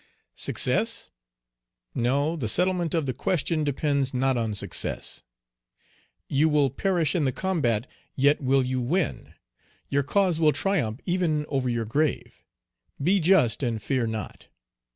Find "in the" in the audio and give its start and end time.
7.13-7.31